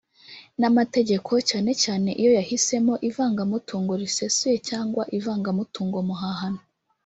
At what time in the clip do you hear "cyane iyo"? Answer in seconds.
1.83-2.31